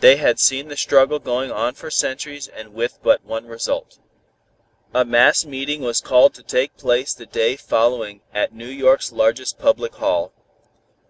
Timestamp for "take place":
6.42-7.12